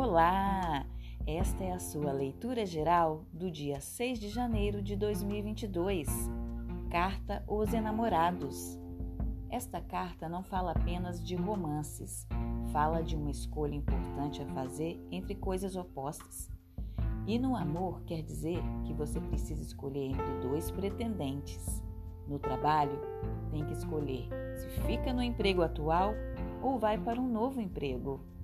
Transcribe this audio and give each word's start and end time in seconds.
Olá! 0.00 0.86
Esta 1.26 1.64
é 1.64 1.72
a 1.72 1.80
sua 1.80 2.12
leitura 2.12 2.64
geral 2.64 3.24
do 3.32 3.50
dia 3.50 3.80
6 3.80 4.20
de 4.20 4.28
janeiro 4.28 4.80
de 4.80 4.94
2022. 4.94 6.06
Carta 6.88 7.42
os 7.48 7.74
Enamorados. 7.74 8.78
Esta 9.50 9.80
carta 9.80 10.28
não 10.28 10.44
fala 10.44 10.70
apenas 10.70 11.20
de 11.20 11.34
romances, 11.34 12.28
fala 12.72 13.02
de 13.02 13.16
uma 13.16 13.32
escolha 13.32 13.74
importante 13.74 14.40
a 14.40 14.46
fazer 14.46 15.04
entre 15.10 15.34
coisas 15.34 15.74
opostas. 15.74 16.48
E 17.26 17.36
no 17.36 17.56
amor 17.56 18.00
quer 18.04 18.22
dizer 18.22 18.62
que 18.84 18.94
você 18.94 19.20
precisa 19.20 19.64
escolher 19.64 20.12
entre 20.12 20.48
dois 20.48 20.70
pretendentes. 20.70 21.82
No 22.28 22.38
trabalho, 22.38 23.00
tem 23.50 23.66
que 23.66 23.72
escolher 23.72 24.28
se 24.58 24.68
fica 24.82 25.12
no 25.12 25.24
emprego 25.24 25.60
atual 25.60 26.14
ou 26.62 26.78
vai 26.78 26.96
para 26.96 27.20
um 27.20 27.26
novo 27.28 27.60
emprego. 27.60 28.37